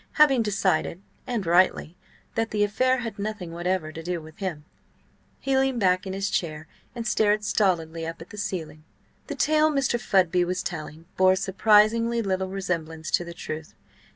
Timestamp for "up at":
8.07-8.31